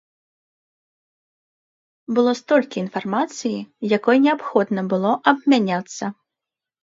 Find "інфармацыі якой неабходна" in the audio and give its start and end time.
2.85-4.81